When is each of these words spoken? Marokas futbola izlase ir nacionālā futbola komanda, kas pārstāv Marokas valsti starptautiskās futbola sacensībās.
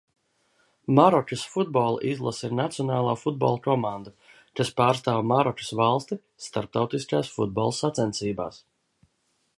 Marokas 0.99 1.43
futbola 1.55 1.99
izlase 2.13 2.47
ir 2.49 2.55
nacionālā 2.61 3.13
futbola 3.25 3.61
komanda, 3.67 4.15
kas 4.61 4.73
pārstāv 4.81 5.23
Marokas 5.35 5.71
valsti 5.83 6.21
starptautiskās 6.47 7.31
futbola 7.39 7.81
sacensībās. 7.85 8.63